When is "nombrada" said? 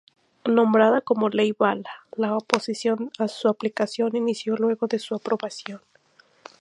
0.47-1.01